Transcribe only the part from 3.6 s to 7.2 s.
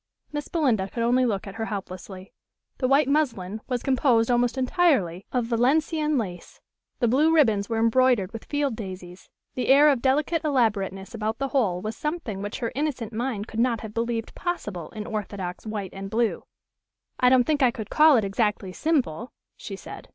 was composed almost entirely of Valenciennes lace; the